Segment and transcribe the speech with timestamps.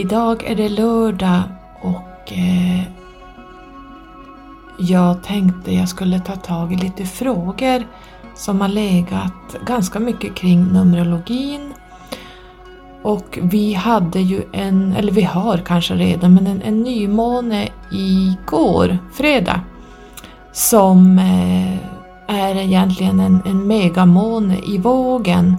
[0.00, 1.42] Idag är det lördag
[1.80, 2.82] och eh,
[4.78, 7.86] jag tänkte jag skulle ta tag i lite frågor
[8.34, 11.72] som har legat ganska mycket kring Numerologin.
[13.02, 18.98] Och vi hade ju en, eller vi har kanske redan, men en, en nymåne igår,
[19.12, 19.60] fredag,
[20.52, 21.74] som eh,
[22.26, 25.56] är egentligen en, en megamåne i vågen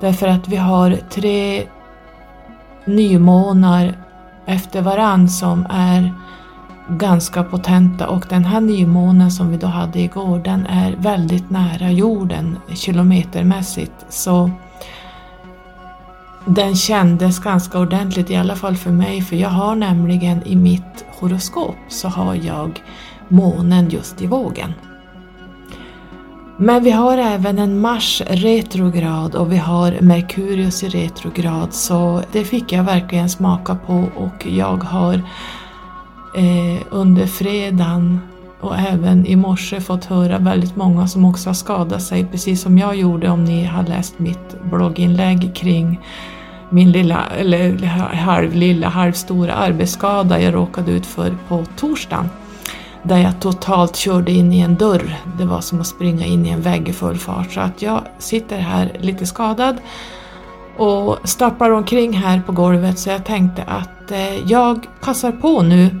[0.00, 1.66] Därför att vi har tre
[2.86, 3.94] nymånar
[4.46, 6.14] efter varann som är
[6.88, 8.08] ganska potenta.
[8.08, 14.06] Och den här nymånen som vi då hade igår den är väldigt nära jorden kilometermässigt.
[14.08, 14.50] Så
[16.44, 19.22] den kändes ganska ordentligt i alla fall för mig.
[19.22, 22.82] För jag har nämligen i mitt horoskop så har jag
[23.28, 24.72] månen just i vågen.
[26.58, 31.74] Men vi har även en Mars retrograd och vi har Merkurius i retrograd.
[31.74, 35.14] Så det fick jag verkligen smaka på och jag har
[36.34, 38.20] eh, under fredagen
[38.60, 42.78] och även i morse fått höra väldigt många som också har skadat sig precis som
[42.78, 46.00] jag gjorde om ni har läst mitt blogginlägg kring
[46.70, 52.28] min lilla, eller halvlilla, halvstora arbetsskada jag råkade ut för på torsdagen
[53.08, 55.16] där jag totalt körde in i en dörr.
[55.38, 57.52] Det var som att springa in i en vägg i full fart.
[57.52, 59.76] Så att jag sitter här lite skadad
[60.76, 66.00] och stapplar omkring här på golvet så jag tänkte att eh, jag passar på nu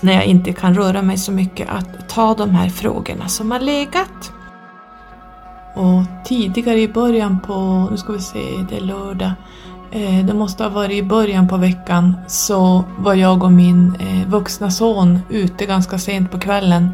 [0.00, 3.60] när jag inte kan röra mig så mycket att ta de här frågorna som har
[3.60, 4.32] legat.
[5.74, 8.38] Och tidigare i början på, nu ska vi se,
[8.68, 9.32] det är lördag,
[9.90, 14.28] Eh, det måste ha varit i början på veckan, så var jag och min eh,
[14.28, 16.90] vuxna son ute ganska sent på kvällen.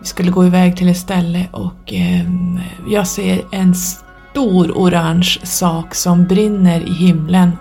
[0.00, 5.94] Vi skulle gå iväg till ett ställe och ehm, jag ser en stor orange sak
[5.94, 7.52] som brinner i himlen.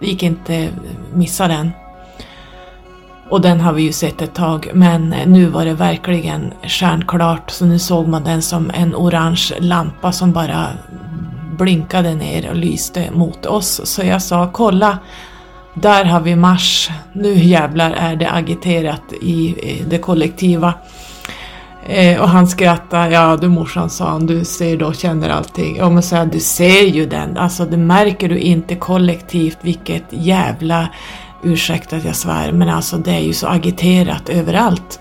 [0.00, 0.70] Det gick inte eh,
[1.14, 1.70] missa den.
[3.30, 7.66] Och den har vi ju sett ett tag, men nu var det verkligen stjärnklart så
[7.66, 10.66] nu såg man den som en orange lampa som bara
[11.60, 13.80] blinkade ner och lyste mot oss.
[13.84, 14.98] Så jag sa kolla,
[15.74, 16.90] där har vi Mars.
[17.12, 19.54] Nu jävlar är det agiterat i
[19.88, 20.74] det kollektiva.
[21.86, 25.76] Eh, och han skrattade, ja du morsan sa han, du ser då känner allting.
[25.76, 30.88] Ja men sa du ser ju den, alltså det märker du inte kollektivt vilket jävla,
[31.42, 35.00] ursäkta att jag svär, men alltså det är ju så agiterat överallt.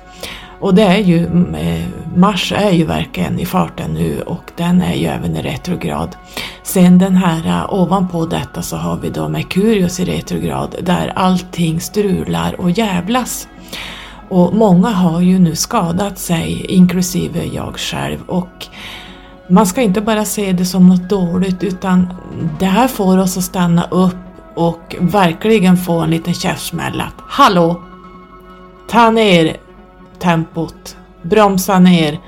[0.60, 1.24] Och det är ju,
[1.56, 6.16] eh, Mars är ju verkligen i farten nu och den är ju även i retrograd.
[6.64, 11.82] Sen den här eh, ovanpå detta så har vi då Merkurius i retrograd där allting
[11.82, 13.48] strular och jävlas.
[14.30, 18.20] Och många har ju nu skadat sig, inklusive jag själv.
[18.28, 18.68] Och
[19.48, 22.14] man ska inte bara se det som något dåligt utan
[22.60, 24.16] det här får oss att stanna upp
[24.56, 27.82] och verkligen få en liten käftsmäll att Hallå!
[28.90, 29.58] Ta ner
[30.20, 32.20] tempot, bromsa ner,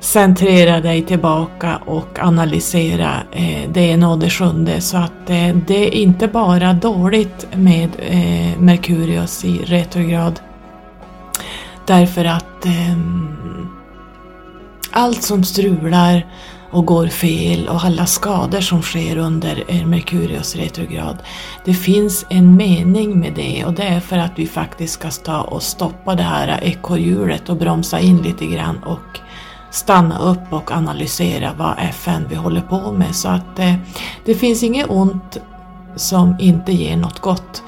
[0.00, 4.80] centrera dig tillbaka och analysera eh, det ena och det sjunde.
[4.80, 10.40] Så att eh, det är inte bara dåligt med eh, Merkurius i retrograd.
[11.86, 12.98] Därför att eh,
[14.90, 16.26] allt som strular
[16.70, 21.16] och går fel och alla skador som sker under eh, Merkurius retrograd.
[21.64, 25.40] Det finns en mening med det och det är för att vi faktiskt ska ta
[25.40, 29.20] och stoppa det här ekorrhjulet och bromsa in lite grann och
[29.70, 33.14] stanna upp och analysera vad FN vi håller på med.
[33.14, 33.74] Så att eh,
[34.24, 35.38] det finns inget ont
[35.96, 37.62] som inte ger något gott.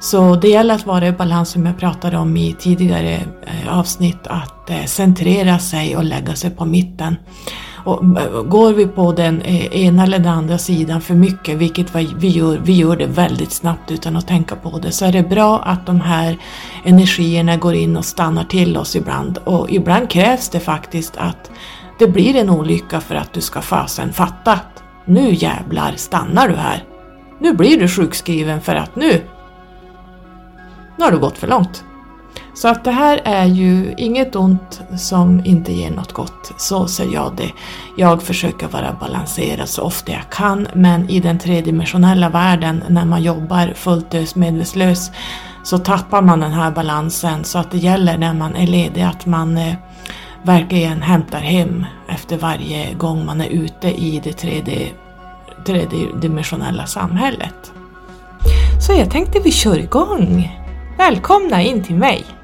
[0.00, 3.14] Så det gäller att vara i balans som jag pratade om i tidigare
[3.46, 7.16] eh, avsnitt, att eh, centrera sig och lägga sig på mitten.
[7.86, 11.94] Och eh, går vi på den eh, ena eller den andra sidan för mycket, vilket
[11.94, 15.22] vi gör, vi gör det väldigt snabbt utan att tänka på det, så är det
[15.22, 16.38] bra att de här
[16.84, 19.38] energierna går in och stannar till oss ibland.
[19.44, 21.50] Och ibland krävs det faktiskt att
[21.98, 26.54] det blir en olycka för att du ska fasen fatta att nu jävlar stannar du
[26.54, 26.84] här.
[27.40, 29.22] Nu blir du sjukskriven för att nu
[30.98, 31.84] nu har du gått för långt.
[32.54, 36.52] Så att det här är ju inget ont som inte ger något gott.
[36.56, 37.50] Så ser jag det.
[37.96, 43.22] Jag försöker vara balanserad så ofta jag kan men i den tredimensionella världen när man
[43.22, 45.10] jobbar fullt ös medvetslös
[45.62, 49.26] så tappar man den här balansen så att det gäller när man är ledig att
[49.26, 49.74] man eh,
[50.42, 54.88] verkligen hämtar hem efter varje gång man är ute i det tredje,
[55.66, 57.72] tredimensionella samhället.
[58.86, 60.50] Så jag tänkte vi kör igång.
[60.98, 62.35] Välkomna in till mig!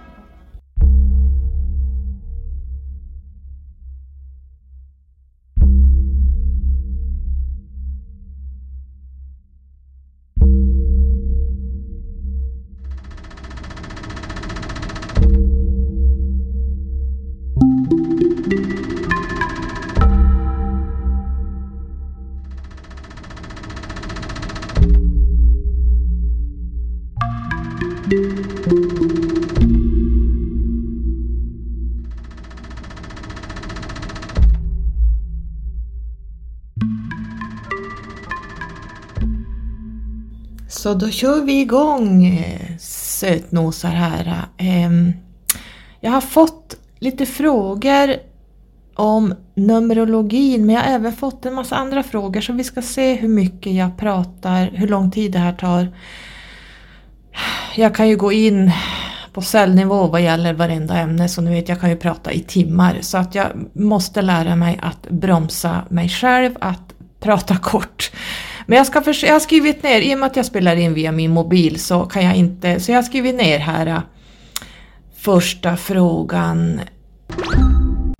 [41.03, 44.45] Då kör vi igång eh, sötnosar här.
[44.57, 45.13] Ehm,
[46.01, 48.17] jag har fått lite frågor
[48.95, 53.15] om Numerologin men jag har även fått en massa andra frågor så vi ska se
[53.15, 55.89] hur mycket jag pratar, hur lång tid det här tar.
[57.77, 58.71] Jag kan ju gå in
[59.33, 62.99] på cellnivå vad gäller varenda ämne så nu vet jag kan ju prata i timmar
[63.01, 68.11] så att jag måste lära mig att bromsa mig själv, att prata kort.
[68.67, 71.13] Men jag, ska jag har skrivit ner, i och med att jag spelar in via
[71.13, 74.01] min mobil så kan jag inte, så jag har skrivit ner här äh,
[75.17, 76.81] första frågan.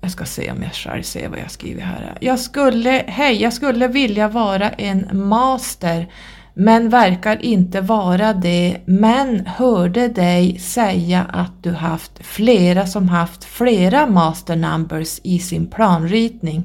[0.01, 2.17] Jag ska se om jag själv ser vad jag skriver här.
[2.19, 6.07] Jag skulle, hej, jag skulle vilja vara en master
[6.53, 13.43] men verkar inte vara det, men hörde dig säga att du haft flera som haft
[13.43, 16.63] flera master numbers i sin planritning.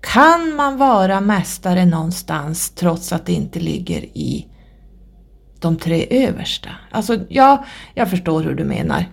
[0.00, 4.46] Kan man vara mästare någonstans trots att det inte ligger i
[5.60, 6.68] de tre översta?
[6.90, 7.64] Alltså, ja,
[7.94, 9.04] jag förstår hur du menar.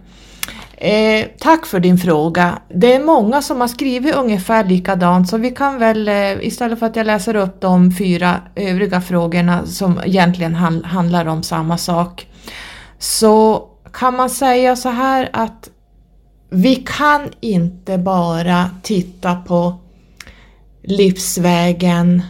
[0.78, 2.60] Eh, tack för din fråga.
[2.70, 6.86] Det är många som har skrivit ungefär likadant så vi kan väl eh, istället för
[6.86, 12.28] att jag läser upp de fyra övriga frågorna som egentligen hand, handlar om samma sak
[13.00, 15.70] så kan man säga så här att
[16.50, 19.85] vi kan inte bara titta på
[20.88, 22.22] livsvägen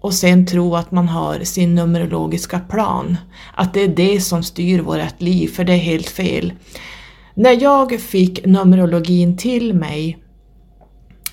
[0.00, 3.16] och sen tro att man har sin numerologiska plan.
[3.54, 6.52] Att det är det som styr vårt liv, för det är helt fel.
[7.34, 10.18] När jag fick numerologin till mig,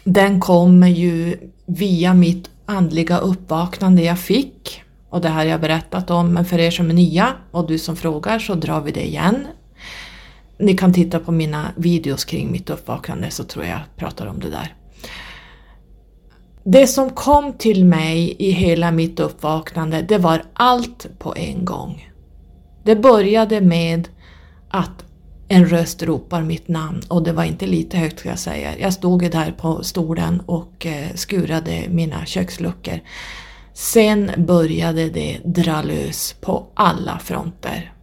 [0.04, 4.82] den kom ju via mitt andliga uppvaknande jag fick.
[5.10, 7.78] Och det här har jag berättat om, men för er som är nya och du
[7.78, 9.48] som frågar så drar vi det igen.
[10.60, 14.40] Ni kan titta på mina videos kring mitt uppvaknande så tror jag jag pratar om
[14.40, 14.74] det där.
[16.68, 22.12] Det som kom till mig i hela mitt uppvaknande, det var allt på en gång.
[22.84, 24.10] Det började med
[24.70, 25.06] att
[25.48, 28.80] en röst ropar mitt namn och det var inte lite högt ska jag säga.
[28.80, 33.00] Jag stod ju där på stolen och eh, skurade mina köksluckor.
[33.74, 37.94] Sen började det dra lös på alla fronter.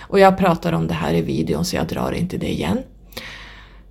[0.00, 2.78] Och jag pratar om det här i videon så jag drar inte det igen.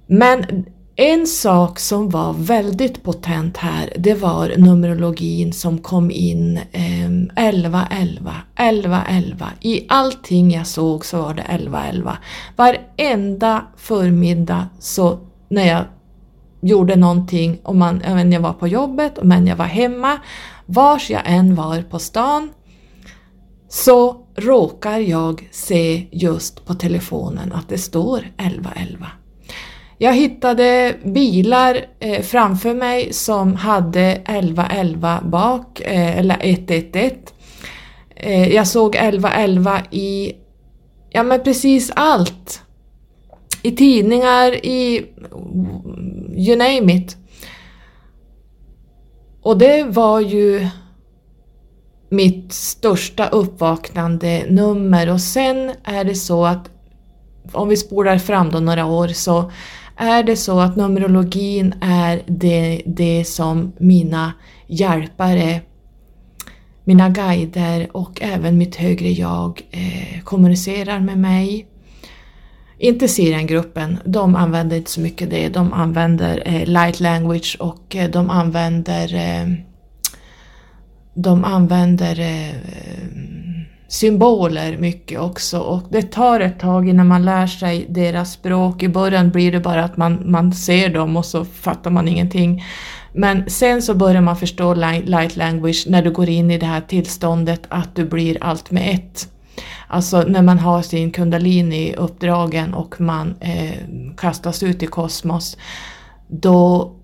[0.08, 0.66] Men
[0.98, 7.88] en sak som var väldigt potent här, det var numerologin som kom in eh, 11,
[7.92, 9.50] 11, 11, 11.
[9.62, 12.18] I allting jag såg så var det 11, 11.
[12.56, 15.84] Varenda förmiddag så när jag
[16.62, 20.20] gjorde någonting, om man, även jag var på jobbet, om jag var hemma,
[20.66, 22.50] vars jag än var på stan,
[23.70, 29.08] så råkar jag se just på telefonen att det står 11, 11.
[29.98, 37.10] Jag hittade bilar eh, framför mig som hade 1111 bak, eh, eller 111.
[38.16, 40.34] Eh, jag såg 1111 i,
[41.10, 42.62] ja men precis allt.
[43.62, 45.06] I tidningar, i
[46.38, 47.18] you name it.
[49.42, 50.68] Och det var ju
[52.10, 56.70] mitt största uppvaknande nummer och sen är det så att
[57.52, 59.52] om vi spolar fram då några år så
[59.98, 64.34] är det så att Numerologin är det, det som mina
[64.68, 65.62] hjälpare,
[66.84, 71.68] mina guider och även mitt högre jag eh, kommunicerar med mig.
[72.78, 75.50] Inte Sirian-gruppen, de använder inte så mycket det.
[75.50, 79.48] De använder eh, light language och eh, de använder eh,
[81.14, 82.56] de använder eh,
[83.96, 88.84] symboler mycket också och det tar ett tag innan man lär sig deras språk.
[88.84, 92.64] I början blir det bara att man, man ser dem och så fattar man ingenting.
[93.14, 96.82] Men sen så börjar man förstå light language när du går in i det här
[96.82, 99.30] tillståndet att du blir allt med ett.
[99.88, 103.78] Alltså när man har sin kundalini uppdragen och man eh,
[104.18, 105.58] kastas ut i kosmos,
[106.28, 106.96] då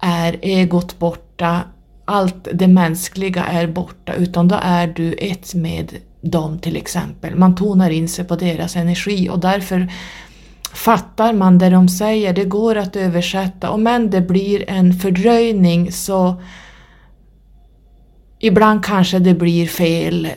[0.00, 1.60] är egot borta,
[2.04, 7.36] allt det mänskliga är borta, utan då är du ett med dem till exempel.
[7.36, 9.88] Man tonar in sig på deras energi och därför
[10.72, 15.92] fattar man det de säger, det går att översätta och men det blir en fördröjning
[15.92, 16.36] så
[18.38, 20.28] Ibland kanske det blir fel.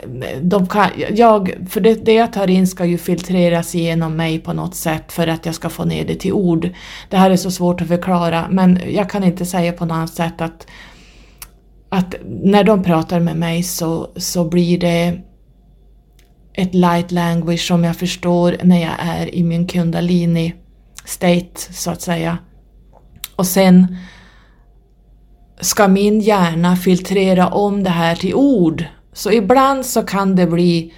[0.41, 4.53] De kan, jag, för det, det jag tar in ska ju filtreras igenom mig på
[4.53, 6.69] något sätt för att jag ska få ner det till ord.
[7.09, 10.13] Det här är så svårt att förklara men jag kan inte säga på något annat
[10.13, 10.67] sätt att,
[11.89, 15.19] att när de pratar med mig så, så blir det
[16.57, 20.53] ett light language som jag förstår när jag är i min kundalini
[21.05, 22.37] state så att säga.
[23.35, 23.97] Och sen
[25.59, 30.93] ska min hjärna filtrera om det här till ord Så ibland så kan det bli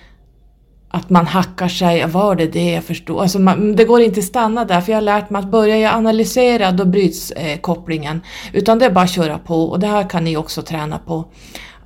[0.90, 3.20] att man hackar sig, var det det jag förstod?
[3.20, 5.78] Alltså man, det går inte att stanna där för jag har lärt mig att börjar
[5.78, 8.22] jag analysera då bryts eh, kopplingen.
[8.54, 11.26] Utan det är bara att köra på och det här kan ni också träna på.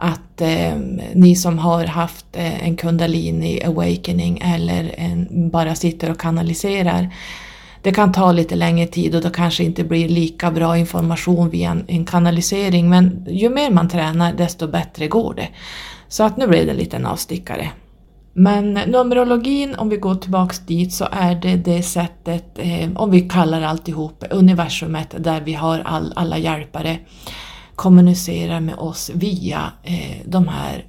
[0.06, 0.76] Att eh,
[1.14, 7.10] ni som har haft eh, en kundalini awakening eller en, bara sitter och kanaliserar.
[7.82, 11.72] Det kan ta lite längre tid och då kanske inte blir lika bra information via
[11.72, 15.48] en, en kanalisering men ju mer man tränar desto bättre går det.
[16.08, 17.72] Så att nu blev det en liten avstickare.
[18.34, 23.22] Men Numerologin, om vi går tillbaks dit, så är det det sättet, eh, om vi
[23.22, 26.98] kallar alltihop universumet, där vi har all, alla hjälpare,
[27.76, 30.86] kommunicerar med oss via eh, de här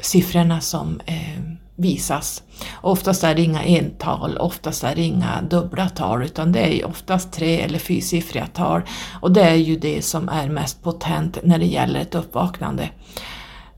[0.00, 1.40] siffrorna som eh,
[1.76, 2.42] visas.
[2.80, 7.32] Oftast är det inga ental, oftast är det inga dubbla tal utan det är oftast
[7.32, 8.82] tre eller fyrsiffriga tal
[9.20, 12.88] och det är ju det som är mest potent när det gäller ett uppvaknande.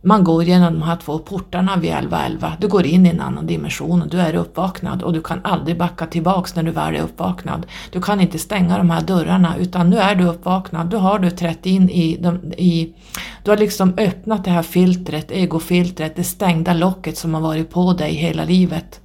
[0.06, 2.52] Man går genom de här två portarna vid 1111.
[2.60, 5.78] Du går in i en annan dimension och du är uppvaknad och du kan aldrig
[5.78, 7.66] backa tillbaks när du väl är uppvaknad.
[7.92, 10.90] Du kan inte stänga de här dörrarna utan nu är du uppvaknad.
[10.90, 12.94] Du har du trätt in i, de, i
[13.42, 17.92] du har liksom öppnat det här filtret, egofiltret, det stängda locket som har varit på
[17.92, 19.00] dig hela livet.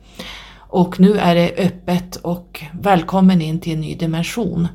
[0.57, 4.67] Och nu är det öppet och välkommen in till en ny dimension.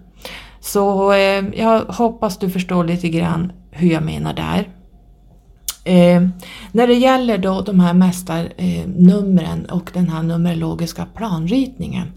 [0.61, 4.69] Så eh, jag hoppas du förstår lite grann hur jag menar där.
[5.85, 6.23] Eh,
[6.73, 12.13] när det gäller då de här mästarnumren eh, och den här numerologiska planritningen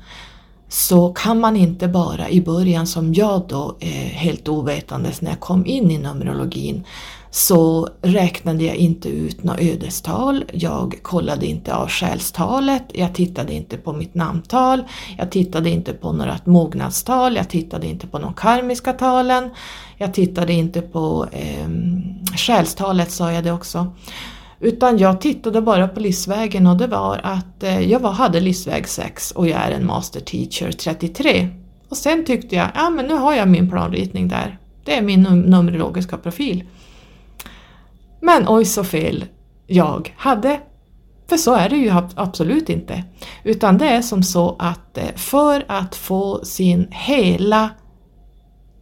[0.69, 5.39] så kan man inte bara i början som jag då eh, helt ovetandes när jag
[5.39, 6.83] kom in i Numerologin
[7.31, 13.77] så räknade jag inte ut något ödestal, jag kollade inte av själstalet, jag tittade inte
[13.77, 14.83] på mitt namntal,
[15.17, 19.49] jag tittade inte på några mognadstal, jag tittade inte på de karmiska talen,
[19.97, 21.67] jag tittade inte på eh,
[22.37, 23.93] själstalet sa jag det också.
[24.59, 28.87] Utan jag tittade bara på livsvägen och det var att eh, jag var, hade livsväg
[28.87, 31.49] 6 och jag är en master teacher 33.
[31.89, 34.57] Och sen tyckte jag, ja men nu har jag min planritning där.
[34.83, 36.63] Det är min numerologiska profil.
[38.21, 39.25] Men oj så fel
[39.67, 40.59] jag hade.
[41.29, 43.03] För så är det ju absolut inte.
[43.43, 47.69] Utan det är som så att eh, för att få sin hela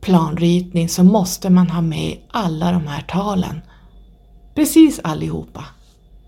[0.01, 3.61] planritning så måste man ha med alla de här talen.
[4.55, 5.65] Precis allihopa.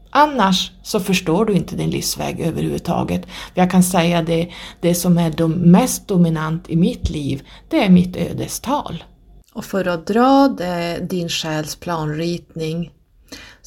[0.10, 3.28] Annars så förstår du inte din livsväg överhuvudtaget.
[3.54, 8.16] Jag kan säga det, det som är mest dominant i mitt liv, det är mitt
[8.16, 9.04] ödestal.
[9.54, 12.92] Och för att dra det, din själs planritning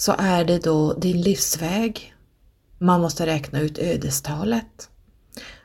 [0.01, 2.15] så är det då din livsväg.
[2.79, 4.89] Man måste räkna ut ödestalet.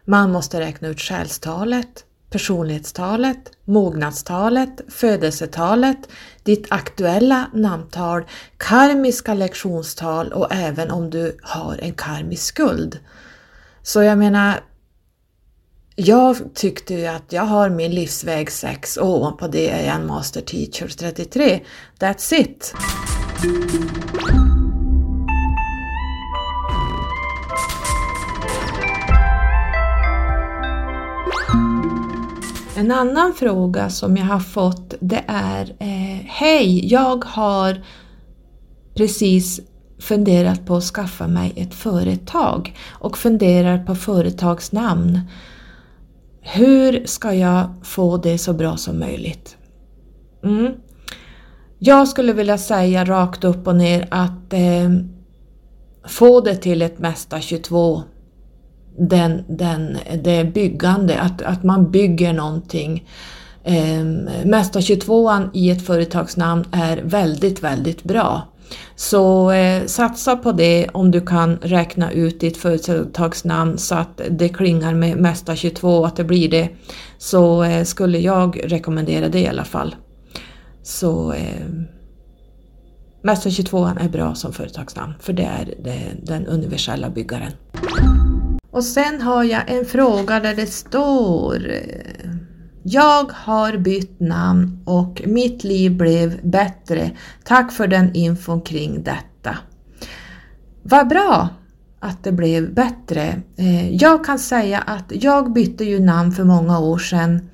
[0.05, 5.97] Man måste räkna ut själstalet personlighetstalet, mognadstalet, födelsetalet,
[6.43, 8.23] ditt aktuella namntal,
[8.57, 12.99] karmiska lektionstal och även om du har en karmisk skuld.
[13.81, 14.59] Så jag menar,
[15.95, 20.07] jag tyckte ju att jag har min livsväg 6 och ovanpå det är jag en
[20.07, 21.59] master teacher 33.
[21.99, 22.75] That's it!
[32.77, 37.85] En annan fråga som jag har fått det är eh, Hej, jag har
[38.95, 39.59] precis
[39.99, 45.19] funderat på att skaffa mig ett företag och funderar på företagsnamn.
[46.47, 49.57] Hur ska jag få det så bra som möjligt?
[50.43, 50.73] Mm.
[51.79, 54.89] Jag skulle vilja säga rakt upp och ner att eh,
[56.07, 58.03] få det till ett Mästa 22
[58.97, 63.09] den, den, det byggande, att, att man bygger någonting.
[63.63, 64.03] Eh,
[64.45, 68.41] Mästa 22 i ett företagsnamn är väldigt, väldigt bra.
[68.95, 74.49] Så eh, satsa på det om du kan räkna ut ditt företagsnamn så att det
[74.49, 76.69] klingar med Mästa 22, att det blir det.
[77.17, 79.95] Så eh, skulle jag rekommendera det i alla fall.
[80.83, 81.65] Så eh,
[83.21, 87.51] Mästa 22 är bra som företagsnamn för det är det, den universella byggaren.
[88.71, 92.31] Och sen har jag en fråga där det står eh,
[92.87, 97.11] jag har bytt namn och mitt liv blev bättre.
[97.43, 99.57] Tack för den infon kring detta.
[100.83, 101.49] Vad bra
[101.99, 103.41] att det blev bättre.
[103.57, 107.49] Eh, jag kan säga att jag bytte ju namn för många år sedan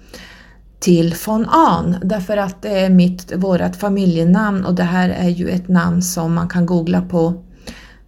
[0.79, 5.49] till von Ahn därför att det är mitt, vårat familjenamn och det här är ju
[5.49, 7.43] ett namn som man kan googla på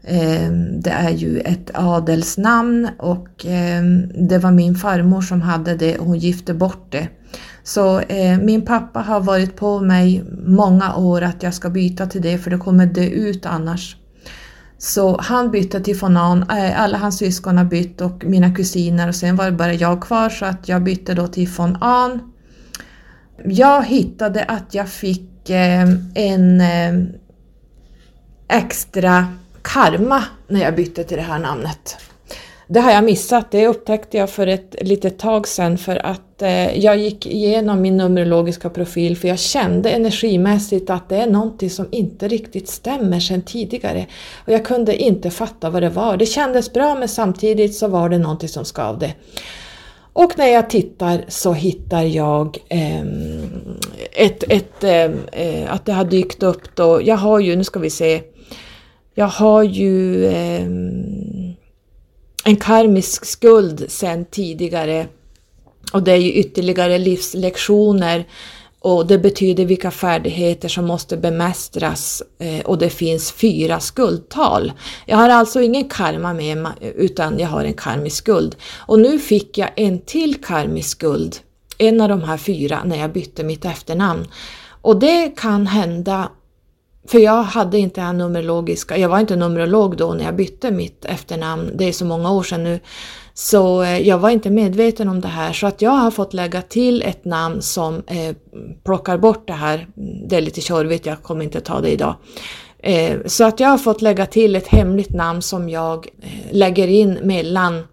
[0.07, 5.97] Ehm, det är ju ett adelsnamn och ehm, det var min farmor som hade det
[5.97, 7.07] och hon gifte bort det.
[7.63, 12.21] Så eh, min pappa har varit på mig många år att jag ska byta till
[12.21, 13.97] det för det kommer dö ut annars.
[14.77, 19.15] Så han bytte till Fonan, eh, alla hans syskon har bytt och mina kusiner och
[19.15, 22.19] sen var det bara jag kvar så att jag bytte då till Fonan.
[23.45, 26.63] Jag hittade att jag fick ehm, en
[28.47, 29.27] extra
[29.63, 31.97] karma när jag bytte till det här namnet.
[32.67, 36.79] Det har jag missat, det upptäckte jag för ett litet tag sedan för att eh,
[36.79, 41.87] jag gick igenom min numerologiska profil för jag kände energimässigt att det är någonting som
[41.91, 44.05] inte riktigt stämmer sedan tidigare.
[44.45, 46.17] Och jag kunde inte fatta vad det var.
[46.17, 49.13] Det kändes bra men samtidigt så var det någonting som skavde.
[50.13, 53.01] Och när jag tittar så hittar jag eh,
[54.11, 57.79] ett, ett, ehm, eh, att det har dykt upp då, jag har ju, nu ska
[57.79, 58.21] vi se,
[59.13, 60.67] jag har ju eh,
[62.43, 65.07] en karmisk skuld sedan tidigare
[65.93, 68.25] och det är ju ytterligare livslektioner
[68.79, 74.71] och det betyder vilka färdigheter som måste bemästras eh, och det finns fyra skuldtal.
[75.05, 78.55] Jag har alltså ingen karma med mig utan jag har en karmisk skuld.
[78.77, 81.35] Och nu fick jag en till karmisk skuld,
[81.77, 84.27] en av de här fyra, när jag bytte mitt efternamn.
[84.81, 86.29] Och det kan hända
[87.07, 90.71] för jag hade inte det här numerologiska, jag var inte numerolog då när jag bytte
[90.71, 92.79] mitt efternamn, det är så många år sedan nu.
[93.33, 96.61] Så eh, jag var inte medveten om det här så att jag har fått lägga
[96.61, 98.35] till ett namn som eh,
[98.83, 99.87] plockar bort det här.
[100.27, 102.15] Det är lite tjorvigt, jag kommer inte ta det idag.
[102.79, 106.87] Eh, så att jag har fått lägga till ett hemligt namn som jag eh, lägger
[106.87, 107.83] in mellan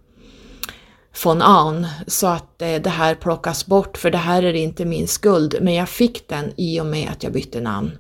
[1.25, 5.09] von Ahn så att eh, det här plockas bort för det här är inte min
[5.09, 7.91] skuld men jag fick den i och med att jag bytte namn.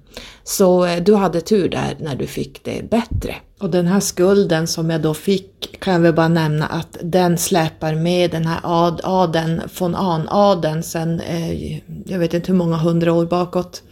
[0.44, 3.34] Så eh, du hade tur där när du fick det bättre.
[3.60, 7.38] Och den här skulden som jag då fick kan jag väl bara nämna att den
[7.38, 12.76] släpar med den här ad, adeln, von Ahn-adeln sen eh, jag vet inte hur många
[12.76, 13.82] hundra år bakåt.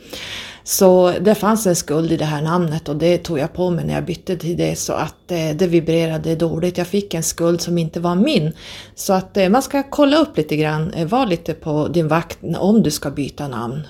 [0.69, 3.85] Så det fanns en skuld i det här namnet och det tog jag på mig
[3.85, 6.79] när jag bytte till det så att eh, det vibrerade dåligt.
[6.79, 8.53] Jag fick en skuld som inte var min.
[8.95, 12.39] Så att eh, man ska kolla upp lite grann, eh, var lite på din vakt
[12.59, 13.81] om du ska byta namn.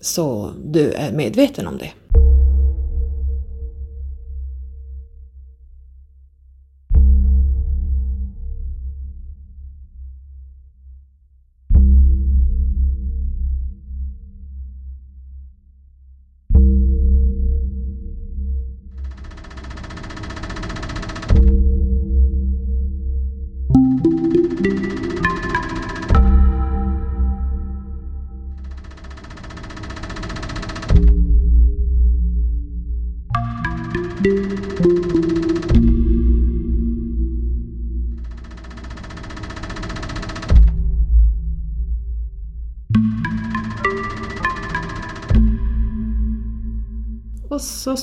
[0.00, 1.90] Så du är medveten om det.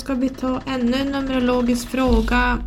[0.06, 2.60] Ska vi ta ännu en numerologisk fråga.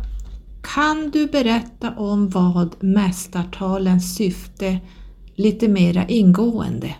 [0.61, 4.79] Kan du berätta om vad mästartalens syfte
[5.35, 6.95] lite mera ingående?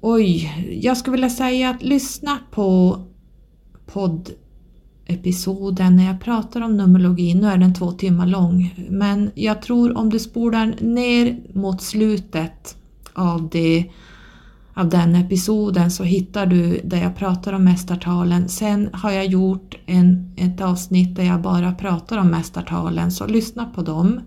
[0.00, 2.98] Oj, jag skulle vilja säga att lyssna på
[3.86, 7.34] poddepisoden när jag pratar om numerologi.
[7.34, 12.76] Nu är den två timmar lång, men jag tror om du spolar ner mot slutet
[13.14, 13.90] av det
[14.74, 18.48] av den episoden så hittar du där jag pratar om mästartalen.
[18.48, 23.64] Sen har jag gjort en, ett avsnitt där jag bara pratar om mästartalen, så lyssna
[23.64, 24.20] på dem.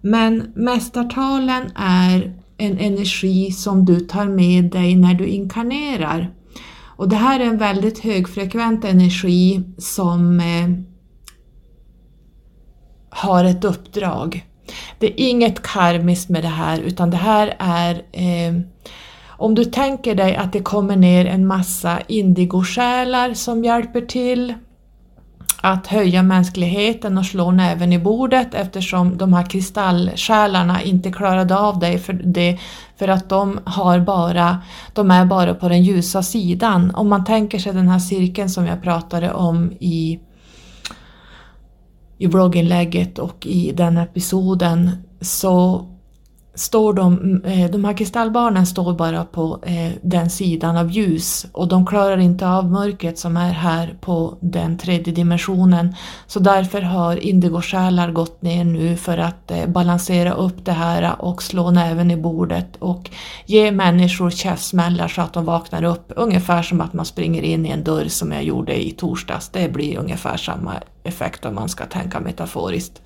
[0.00, 6.30] Men mästartalen är en energi som du tar med dig när du inkarnerar.
[6.96, 10.68] Och det här är en väldigt högfrekvent energi som eh,
[13.10, 14.46] har ett uppdrag.
[14.98, 18.60] Det är inget karmiskt med det här utan det här är eh,
[19.38, 24.54] om du tänker dig att det kommer ner en massa indigosjälar som hjälper till
[25.64, 31.78] att höja mänskligheten och slå näven i bordet eftersom de här kristallsjälarna inte klarade av
[31.78, 32.58] dig för, det
[32.96, 34.58] för att de, har bara,
[34.92, 36.94] de är bara på den ljusa sidan.
[36.94, 40.20] Om man tänker sig den här cirkeln som jag pratade om i,
[42.18, 45.86] i blogginlägget och i den episoden så
[46.54, 51.68] står de, eh, de här kristallbarnen står bara på eh, den sidan av ljus och
[51.68, 55.96] de klarar inte av mörkret som är här på den tredje dimensionen.
[56.26, 61.42] Så därför har indigosjälar gått ner nu för att eh, balansera upp det här och
[61.42, 63.10] slå näven i bordet och
[63.46, 66.12] ge människor käftsmällar så att de vaknar upp.
[66.16, 69.48] Ungefär som att man springer in i en dörr som jag gjorde i torsdags.
[69.48, 73.00] Det blir ungefär samma effekt om man ska tänka metaforiskt.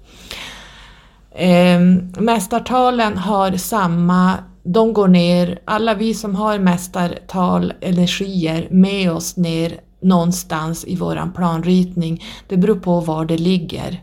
[1.38, 1.80] Eh,
[2.18, 9.80] mästartalen har samma de går ner, alla vi som har mästartal energier med oss ner
[10.02, 12.24] någonstans i våran planritning.
[12.48, 14.02] Det beror på var det ligger.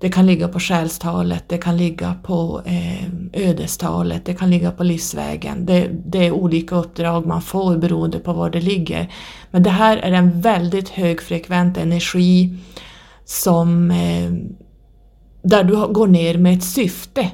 [0.00, 4.84] Det kan ligga på själstalet, det kan ligga på eh, ödestalet, det kan ligga på
[4.84, 5.66] livsvägen.
[5.66, 9.12] Det, det, är olika uppdrag man får beroende på var det ligger.
[9.50, 12.58] Men det här är en väldigt högfrekvent energi
[13.24, 14.32] som eh,
[15.42, 17.30] där du går ner med ett syfte.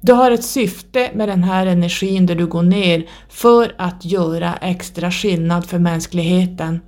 [0.00, 4.54] Du har ett syfte med den här energin där du går ner för att göra
[4.54, 6.80] extra skillnad för mänskligheten.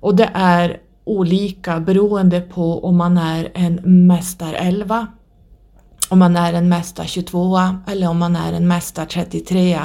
[0.00, 5.06] Och det är olika beroende på om man är en mästar 11,
[6.08, 9.80] om man är en mästar 22 eller om man är en mästar 33.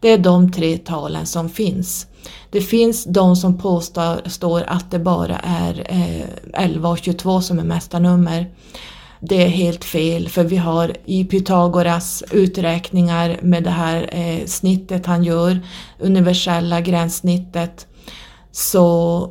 [0.00, 2.06] Det är de tre talen som finns.
[2.50, 7.64] Det finns de som påstår att det bara är eh, 11 och 22 som är
[7.64, 8.50] mästarnummer.
[9.20, 15.06] Det är helt fel för vi har i Pythagoras uträkningar med det här eh, snittet
[15.06, 15.60] han gör,
[15.98, 17.86] universella gränssnittet,
[18.52, 19.28] så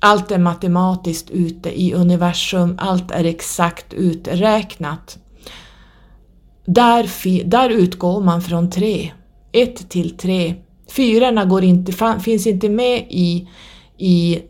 [0.00, 5.18] allt är matematiskt ute i universum, allt är exakt uträknat.
[6.64, 7.10] Där,
[7.44, 9.12] där utgår man från tre,
[9.52, 10.54] ett till tre.
[10.92, 13.48] Fyrorna går inte, finns inte med i,
[13.98, 14.42] i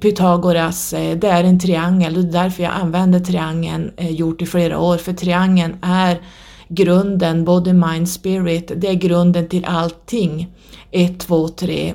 [0.00, 4.42] Pythagoras, eh, det är en triangel och det är därför jag använder triangeln, eh, gjort
[4.42, 6.20] i flera år, för triangeln är
[6.68, 10.48] grunden, body, mind, spirit, det är grunden till allting.
[10.90, 11.94] 1, 2, 3.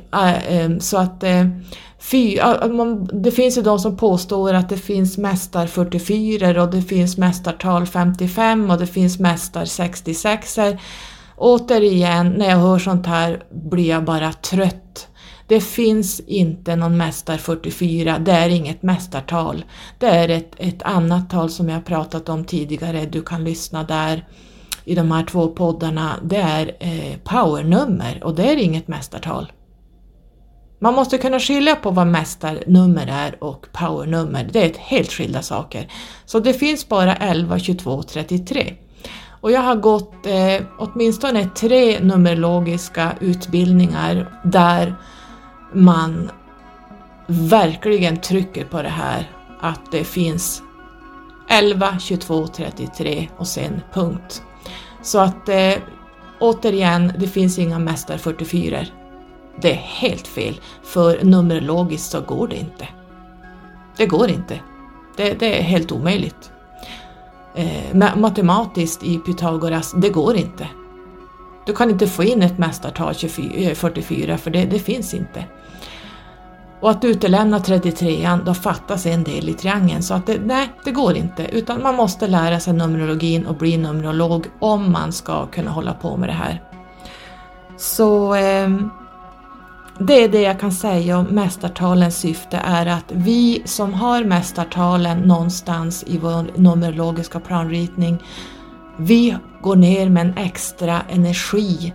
[0.79, 1.45] Så att eh,
[1.99, 2.39] Fy,
[3.13, 7.85] det finns ju de som påstår att det finns mästar 44 och det finns mästartal
[7.85, 10.59] 55 och det finns mästar 66.
[11.39, 15.07] Återigen, när jag hör sånt här blir jag bara trött.
[15.47, 19.65] Det finns inte någon mästar 44, det är inget mästartal.
[19.99, 24.27] Det är ett, ett annat tal som jag pratat om tidigare, du kan lyssna där
[24.85, 26.15] i de här två poddarna.
[26.23, 29.51] Det är eh, powernummer och det är inget mästartal.
[30.79, 34.49] Man måste kunna skilja på vad mästarnummer är och powernummer.
[34.51, 35.91] Det är ett helt skilda saker.
[36.25, 38.73] Så det finns bara 11, 22, 33.
[39.41, 44.95] Och jag har gått eh, åtminstone tre numerologiska utbildningar där
[45.73, 46.31] man
[47.27, 50.63] verkligen trycker på det här att det finns
[51.49, 54.43] 11, 22, 33 och sen punkt.
[55.01, 55.73] Så att eh,
[56.39, 58.85] återigen, det finns inga mästar 44.
[59.61, 62.87] Det är helt fel, för numerologiskt så går det inte.
[63.97, 64.59] Det går inte.
[65.17, 66.51] Det, det är helt omöjligt.
[67.55, 70.67] Eh, matematiskt i Pythagoras, det går inte.
[71.65, 75.45] Du kan inte få in ett mästartal 24, 44 eh, för det, det finns inte.
[76.81, 80.91] Och att utelämna 33an, då fattas en del i triangeln så att det, nej, det
[80.91, 81.47] går inte.
[81.51, 86.17] Utan man måste lära sig numerologin och bli numerolog om man ska kunna hålla på
[86.17, 86.63] med det här.
[87.77, 88.69] Så eh,
[89.99, 95.17] det är det jag kan säga om mästartalens syfte är att vi som har mästartalen
[95.17, 98.23] någonstans i vår numerologiska planritning,
[98.97, 101.93] vi går ner med en extra energi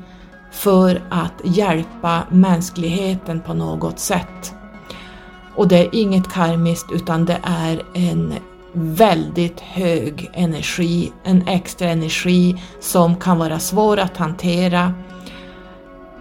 [0.53, 4.55] för att hjälpa mänskligheten på något sätt.
[5.55, 8.35] Och det är inget karmiskt utan det är en
[8.73, 14.95] väldigt hög energi, en extra energi som kan vara svår att hantera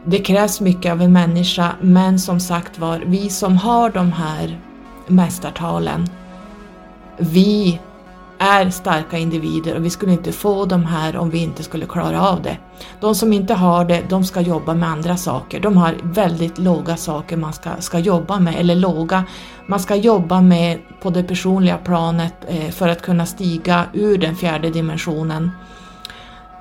[0.05, 4.59] det krävs mycket av en människa, men som sagt var, vi som har de här
[5.07, 6.09] mästartalen,
[7.17, 7.79] vi
[8.37, 12.29] är starka individer och vi skulle inte få de här om vi inte skulle klara
[12.29, 12.57] av det.
[12.99, 15.59] De som inte har det, de ska jobba med andra saker.
[15.59, 19.23] De har väldigt låga saker man ska, ska jobba med, eller låga,
[19.67, 24.35] man ska jobba med på det personliga planet eh, för att kunna stiga ur den
[24.35, 25.51] fjärde dimensionen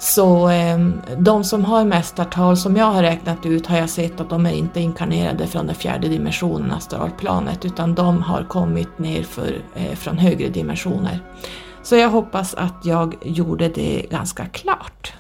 [0.03, 0.79] så eh,
[1.19, 4.53] de som har mästartal som jag har räknat ut har jag sett att de är
[4.53, 10.19] inte inkarnerade från den fjärde dimensionen, astralplanet, utan de har kommit ner för, eh, från
[10.19, 11.21] högre dimensioner.
[11.83, 15.13] Så jag hoppas att jag gjorde det ganska klart.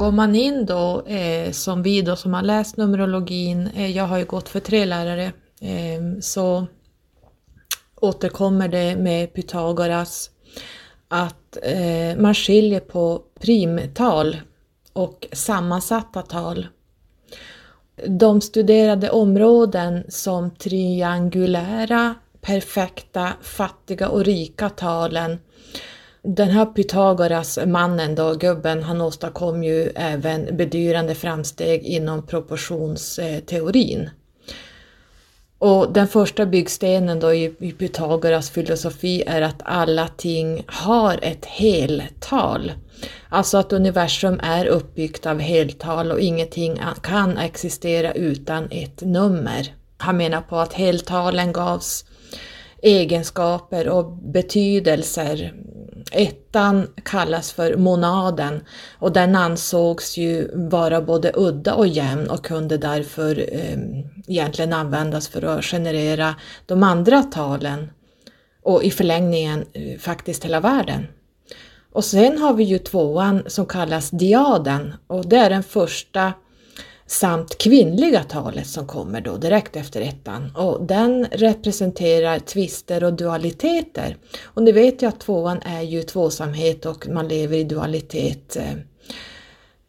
[0.00, 4.18] Går man in då, eh, som vi då som har läst Numerologin, eh, jag har
[4.18, 6.66] ju gått för tre lärare, eh, så
[8.00, 10.30] återkommer det med Pythagoras
[11.08, 14.36] att eh, man skiljer på primtal
[14.92, 16.66] och sammansatta tal.
[18.06, 25.38] De studerade områden som triangulära, perfekta, fattiga och rika talen
[26.22, 34.10] den här Pythagoras, mannen då, gubben, han åstadkom ju även bedyrande framsteg inom proportionsteorin.
[35.58, 42.72] Och den första byggstenen då i Pythagoras filosofi är att alla ting har ett heltal.
[43.28, 49.74] Alltså att universum är uppbyggt av heltal och ingenting kan existera utan ett nummer.
[49.98, 52.04] Han menar på att heltalen gavs
[52.82, 55.54] egenskaper och betydelser.
[56.12, 58.64] Ettan kallas för monaden
[58.98, 63.78] och den ansågs ju vara både udda och jämn och kunde därför eh,
[64.26, 66.34] egentligen användas för att generera
[66.66, 67.90] de andra talen
[68.62, 71.06] och i förlängningen eh, faktiskt hela världen.
[71.92, 76.32] Och sen har vi ju tvåan som kallas diaden och det är den första
[77.10, 84.16] samt kvinnliga talet som kommer då direkt efter ettan och den representerar tvister och dualiteter.
[84.44, 88.72] Och ni vet ju att tvåan är ju tvåsamhet och man lever i dualitet, eh,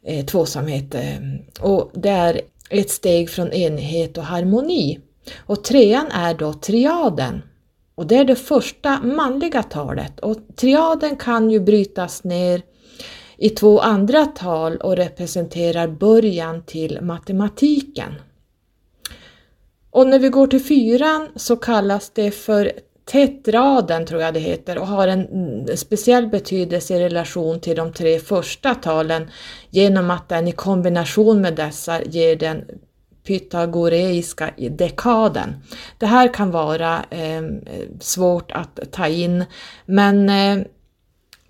[0.05, 1.19] eh tvåsamhet eh,
[1.62, 4.99] och det är ett steg från enighet och harmoni.
[5.38, 7.41] Och trean är då triaden
[7.95, 12.62] och det är det första manliga talet och triaden kan ju brytas ner
[13.41, 18.13] i två andra tal och representerar början till matematiken.
[19.89, 22.71] Och när vi går till fyran så kallas det för
[23.06, 25.27] tetraden tror jag det heter och har en
[25.77, 29.30] speciell betydelse i relation till de tre första talen
[29.69, 32.63] genom att den i kombination med dessa ger den
[33.27, 35.56] pythagoreiska dekaden.
[35.97, 37.41] Det här kan vara eh,
[37.99, 39.45] svårt att ta in
[39.86, 40.65] men eh,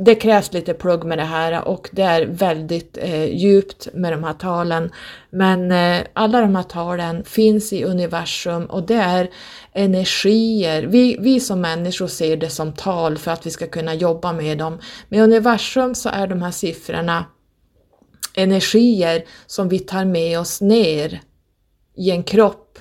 [0.05, 4.23] det krävs lite plugg med det här och det är väldigt eh, djupt med de
[4.23, 4.91] här talen.
[5.29, 9.29] Men eh, alla de här talen finns i universum och det är
[9.73, 10.83] energier.
[10.83, 14.57] Vi, vi som människor ser det som tal för att vi ska kunna jobba med
[14.57, 14.79] dem.
[15.09, 17.25] Men i universum så är de här siffrorna
[18.35, 21.21] energier som vi tar med oss ner
[21.95, 22.79] i en kropp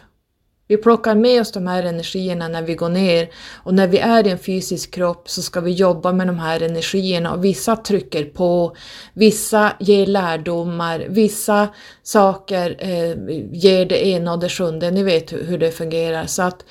[0.70, 4.26] vi plockar med oss de här energierna när vi går ner och när vi är
[4.26, 8.24] i en fysisk kropp så ska vi jobba med de här energierna och vissa trycker
[8.24, 8.76] på,
[9.12, 11.68] vissa ger lärdomar, vissa
[12.02, 13.16] saker eh,
[13.52, 16.26] ger det ena och det sjunde, ni vet hur, hur det fungerar.
[16.26, 16.64] Så att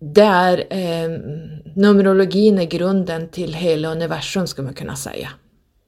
[0.00, 1.08] där eh,
[1.74, 5.28] Numerologin är grunden till hela universum skulle man kunna säga.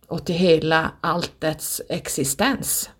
[0.08, 2.90] Och till hela alltets existens.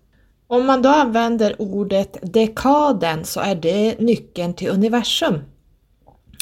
[0.47, 5.41] Om man då använder ordet dekaden så är det nyckeln till universum.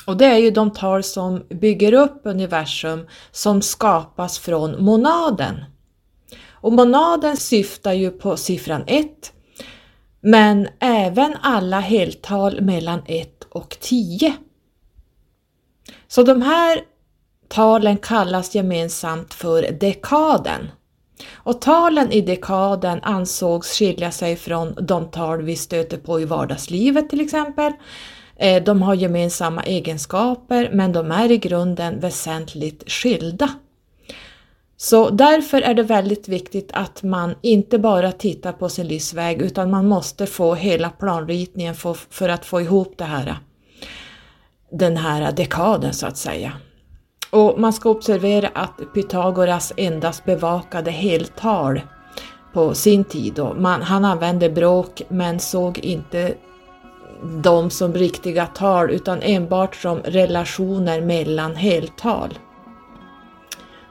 [0.05, 5.63] Och det är ju de tal som bygger upp universum som skapas från monaden.
[6.49, 9.33] Och monaden syftar ju på siffran 1
[10.21, 14.33] men även alla heltal mellan 1 och 10.
[16.07, 16.81] Så de här
[17.47, 20.67] talen kallas gemensamt för dekaden.
[21.33, 27.09] Och talen i dekaden ansågs skilja sig från de tal vi stöter på i vardagslivet
[27.09, 27.73] till exempel.
[28.35, 33.49] Eh, de har gemensamma egenskaper men de är i grunden väsentligt skilda.
[34.77, 39.71] Så därför är det väldigt viktigt att man inte bara tittar på sin livsväg utan
[39.71, 41.75] man måste få hela planritningen
[42.09, 43.37] för att få ihop det här,
[44.71, 46.53] den här dekaden så att säga.
[47.35, 51.81] Och man ska observera att Pythagoras endast bevakade heltal
[52.53, 53.39] på sin tid.
[53.57, 56.33] Man, han använde bråk men såg inte
[57.43, 62.39] dem som riktiga tal utan enbart som relationer mellan heltal.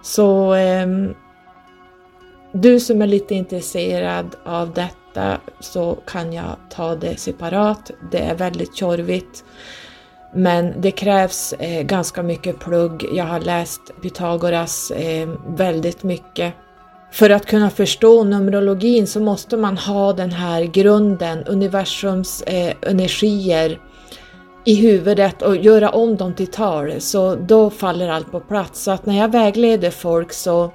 [0.03, 0.87] Så eh,
[2.53, 7.91] du som är lite intresserad av detta så kan jag ta det separat.
[8.11, 9.45] Det är väldigt tjorvigt.
[10.35, 13.07] Men det krävs eh, ganska mycket plugg.
[13.13, 16.55] Jag har läst Pythagoras eh, väldigt mycket.
[17.13, 23.81] För att kunna förstå Numerologin så måste man ha den här grunden, universums eh, energier
[24.65, 27.01] i huvudet och göra om dem till tal.
[27.01, 28.83] Så då faller allt på plats.
[28.83, 30.73] Så att när jag vägleder folk så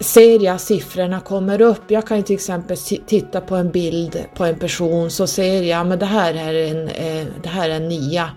[0.00, 1.90] ser jag siffrorna kommer upp.
[1.90, 5.86] Jag kan ju till exempel titta på en bild på en person så ser jag
[5.86, 8.30] men det här är en, eh, det här är en nia.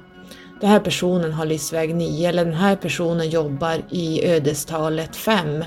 [0.62, 5.64] Den här personen har livsväg 9 eller den här personen jobbar i ödestalet 5.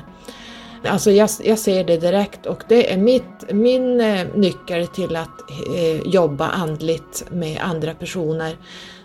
[0.86, 5.50] Alltså jag, jag, ser det direkt och det är mitt, min eh, nyckel till att
[5.76, 8.56] eh, jobba andligt med andra personer.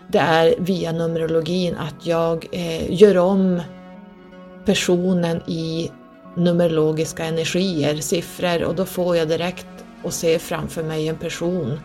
[0.08, 3.62] Det är via Numerologin att jag eh, gör om
[4.64, 5.90] personen i
[6.34, 9.66] numerologiska energier, siffror och då får jag direkt
[10.02, 11.80] och ser framför mig en person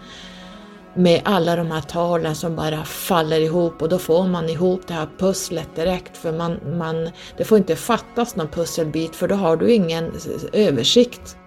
[0.96, 4.94] med alla de här talen som bara faller ihop och då får man ihop det
[4.94, 9.58] här pusslet direkt för man, man, det får inte fattas någon pusselbit för då har
[9.58, 10.12] du ingen
[10.54, 11.38] översikt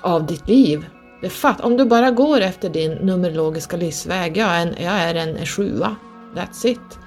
[0.00, 0.86] av ditt liv.
[1.22, 5.14] Det fatt, om du bara går efter din numerologiska livsväg, jag är en, jag är
[5.14, 5.96] en sjua,
[6.36, 6.98] that's it.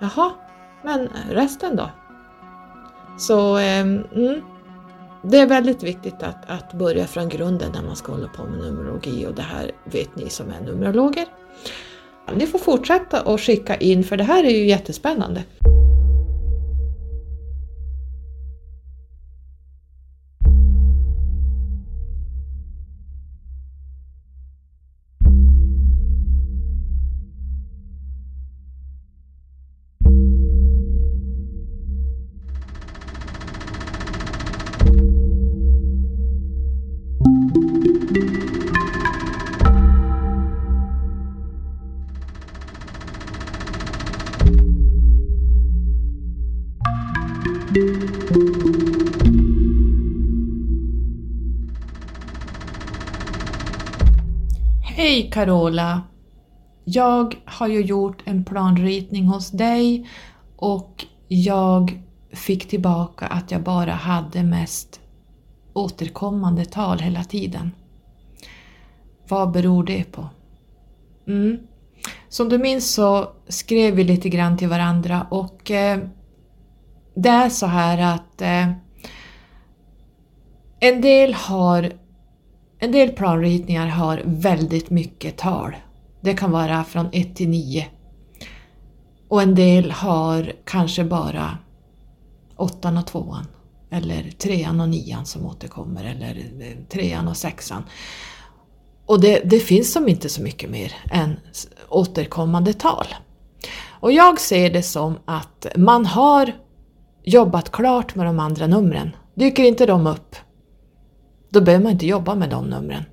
[0.00, 0.32] Jaha,
[0.84, 1.90] men resten då?
[3.18, 4.40] Så ehm, mm,
[5.22, 8.58] det är väldigt viktigt att, att börja från grunden när man ska hålla på med
[8.58, 11.24] numerologi och det här vet ni som är numerologer.
[12.34, 15.44] Ni får fortsätta att skicka in för det här är ju jättespännande.
[55.38, 56.02] Carola!
[56.84, 60.08] Jag har ju gjort en planritning hos dig
[60.56, 65.00] och jag fick tillbaka att jag bara hade mest
[65.72, 67.70] återkommande tal hela tiden.
[69.28, 70.28] Vad beror det på?
[71.26, 71.58] Mm.
[72.28, 75.98] Som du minns så skrev vi lite grann till varandra och eh,
[77.14, 78.68] det är så här att eh,
[80.80, 81.92] en del har
[82.78, 85.76] en del planritningar har väldigt mycket tal.
[86.20, 87.86] Det kan vara från 1 till 9.
[89.28, 91.58] Och en del har kanske bara
[92.56, 93.36] 8 och 2
[93.90, 97.72] eller 3 och 9 som återkommer eller eh, 3 och 6
[99.06, 101.36] Och det, det finns som inte så mycket mer än
[101.88, 103.06] återkommande tal.
[104.00, 106.52] Och jag ser det som att man har
[107.24, 109.16] jobbat klart med de andra numren.
[109.34, 110.36] Dyker inte de upp,
[111.50, 113.04] då behöver man inte jobba med de numren.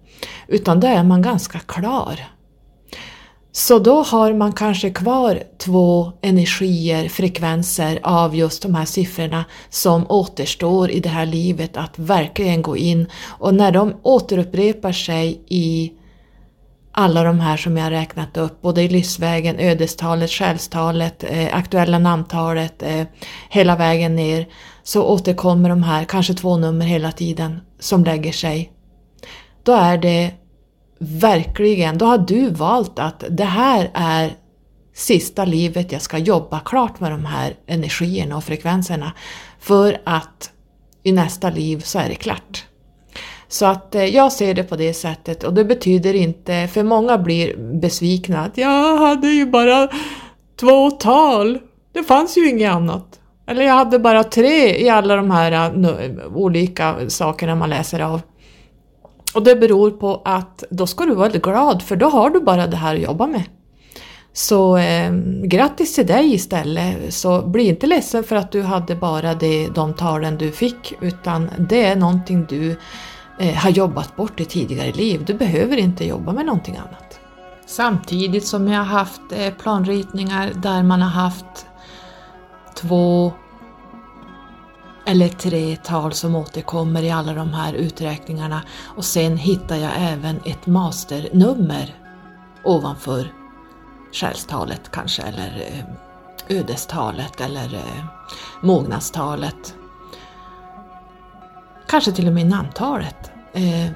[0.48, 2.20] Utan då är man ganska klar.
[3.52, 10.06] Så då har man kanske kvar två energier, frekvenser av just de här siffrorna som
[10.10, 15.92] återstår i det här livet att verkligen gå in och när de återupprepar sig i
[16.92, 22.84] alla de här som jag räknat upp, både i livsvägen, ödestalet, själstalet, eh, aktuella namntalet,
[22.84, 23.04] eh,
[23.50, 24.48] hela vägen ner,
[24.86, 28.72] så återkommer de här, kanske två nummer hela tiden, som lägger sig.
[29.64, 30.32] Då är det
[31.00, 34.32] verkligen, då har du valt att det här är
[34.94, 39.12] sista livet jag ska jobba klart med de här energierna och frekvenserna
[39.60, 40.52] för att
[41.04, 42.66] i nästa liv så är det klart.
[43.48, 47.18] Så att eh, jag ser det på det sättet och det betyder inte, för många
[47.18, 49.90] blir besvikna att jag hade ju bara
[50.60, 51.60] två tal,
[51.94, 53.20] det fanns ju inget annat.
[53.48, 58.22] Eller jag hade bara tre i alla de här äh, olika sakerna man läser av.
[59.36, 62.68] Och det beror på att då ska du vara glad för då har du bara
[62.68, 63.44] det här att jobba med.
[64.34, 67.14] Så eh, grattis till dig istället.
[67.14, 71.50] Så bli inte ledsen för att du hade bara det, de talen du fick utan
[71.58, 72.78] det är någonting du
[73.40, 75.24] eh, har jobbat bort i tidigare liv.
[75.26, 77.20] Du behöver inte jobba med någonting annat.
[77.66, 81.66] Samtidigt som jag har haft eh, planritningar där man har haft
[82.76, 83.34] två
[85.06, 90.40] eller tre tal som återkommer i alla de här uträkningarna och sen hittar jag även
[90.46, 91.96] ett masternummer
[92.64, 93.32] ovanför
[94.12, 98.06] själstalet kanske eller eh, ödestalet eller eh,
[98.62, 99.76] mognadstalet.
[101.88, 103.32] Kanske till och med namntalet.
[103.54, 103.92] Eh,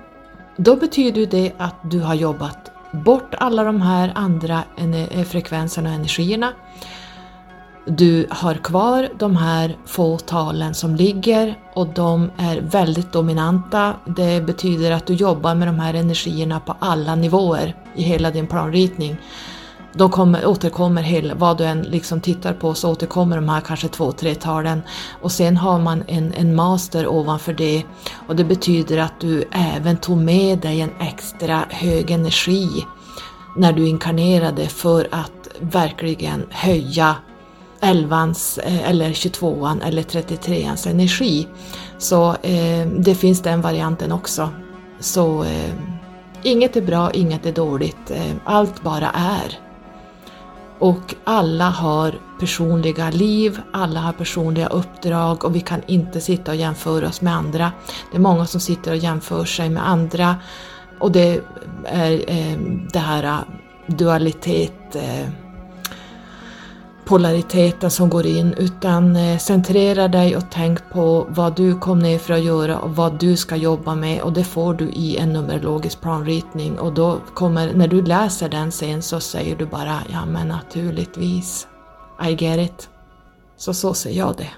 [0.57, 4.63] då betyder det att du har jobbat bort alla de här andra
[5.25, 6.53] frekvenserna och energierna
[7.85, 13.93] du har kvar de här få talen som ligger och de är väldigt dominanta.
[14.05, 18.47] Det betyder att du jobbar med de här energierna på alla nivåer i hela din
[18.47, 19.17] planritning.
[19.93, 23.87] De kommer, återkommer, hela, vad du än liksom tittar på så återkommer de här kanske
[23.87, 24.81] två, tre talen
[25.21, 27.83] och sen har man en, en master ovanför det
[28.27, 32.67] och det betyder att du även tog med dig en extra hög energi
[33.57, 37.15] när du inkarnerade för att verkligen höja
[37.81, 41.47] 11ans eh, eller 22an eller 33ans energi.
[41.97, 44.49] Så eh, det finns den varianten också.
[44.99, 45.73] Så eh,
[46.43, 49.59] inget är bra, inget är dåligt, eh, allt bara är.
[50.79, 56.57] Och alla har personliga liv, alla har personliga uppdrag och vi kan inte sitta och
[56.57, 57.71] jämföra oss med andra.
[58.11, 60.35] Det är många som sitter och jämför sig med andra
[60.99, 61.41] och det
[61.85, 62.59] är eh,
[62.93, 63.39] det här eh,
[63.87, 65.29] dualitet, eh,
[67.09, 72.19] polariteten som går in, utan eh, centrera dig och tänk på vad du kom ner
[72.19, 75.33] för att göra och vad du ska jobba med och det får du i en
[75.33, 80.25] numerologisk planritning och då kommer, när du läser den sen så säger du bara ja
[80.25, 81.67] men naturligtvis,
[82.29, 82.89] I get it.
[83.57, 84.49] Så så ser jag det.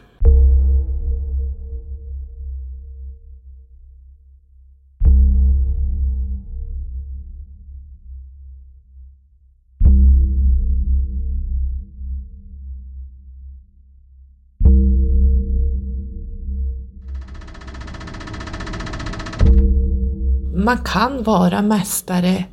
[20.71, 22.45] Man kan vara mästare,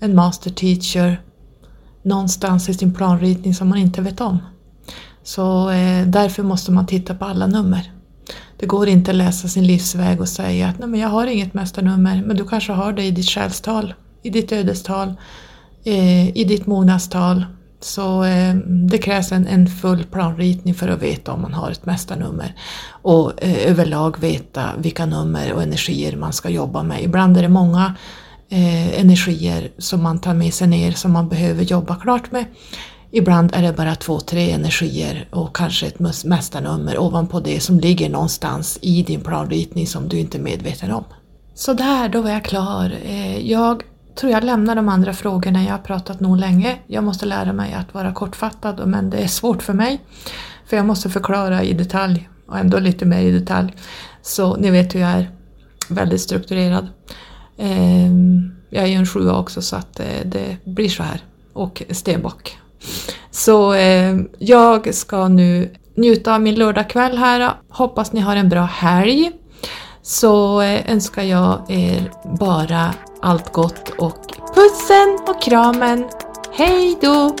[0.00, 1.20] en master teacher,
[2.02, 4.38] någonstans i sin planritning som man inte vet om.
[5.22, 7.92] Så eh, därför måste man titta på alla nummer.
[8.56, 11.54] Det går inte att läsa sin livsväg och säga att Nej, men jag har inget
[11.54, 15.14] mästarnummer, men du kanske har det i ditt själstal, i ditt ödestal,
[15.84, 17.44] eh, i ditt mognadstal,
[17.80, 21.86] så eh, det krävs en, en, full planritning för att veta om man har ett
[21.86, 22.54] mästarnummer
[23.02, 27.02] och eh, överlag veta vilka nummer och energier man ska jobba med.
[27.02, 27.94] Ibland är det många
[28.48, 32.44] eh, energier som man tar med sig ner som man behöver jobba klart med.
[33.12, 38.10] Ibland är det bara två, tre energier och kanske ett mästarnummer ovanpå det som ligger
[38.10, 41.04] någonstans i din planritning som du inte är medveten om.
[41.54, 42.92] Så där, då var jag klar.
[43.04, 43.82] Eh, jag
[44.14, 46.78] tror jag lämnar de andra frågorna, jag har pratat nog länge.
[46.86, 50.00] Jag måste lära mig att vara kortfattad men det är svårt för mig.
[50.66, 53.74] För jag måste förklara i detalj och ändå lite mer i detalj.
[54.22, 55.30] Så ni vet hur jag är,
[55.88, 56.88] väldigt strukturerad.
[57.58, 61.24] Ehm, jag är ju en sjua också så att eh, det blir så här.
[61.52, 62.58] Och stenbock.
[63.30, 67.52] Så ehm, jag ska nu njuta av min lördagkväll här.
[67.68, 69.32] Hoppas ni har en bra helg.
[70.10, 76.04] Så eh, önskar jag er bara allt gott och pussen och kramen.
[76.52, 77.36] Hej då!